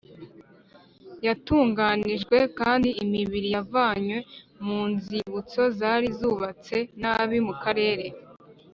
Hatunganijwe 1.27 2.37
kandi 2.59 2.89
imibiri 3.03 3.47
yavanywe 3.55 4.17
mu 4.65 4.81
nzibutso 4.91 5.61
zari 5.77 6.07
zubatse 6.19 6.77
nabi 7.01 7.37
mu 7.47 7.53
karere 7.63 8.05